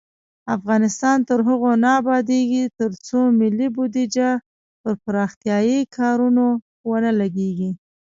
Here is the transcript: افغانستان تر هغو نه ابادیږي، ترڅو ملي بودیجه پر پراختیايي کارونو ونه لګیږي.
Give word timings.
افغانستان 0.55 1.17
تر 1.29 1.39
هغو 1.47 1.71
نه 1.83 1.89
ابادیږي، 2.01 2.63
ترڅو 2.79 3.19
ملي 3.39 3.67
بودیجه 3.75 4.29
پر 4.81 4.93
پراختیايي 5.03 5.79
کارونو 5.97 6.45
ونه 6.89 7.11
لګیږي. 7.21 7.71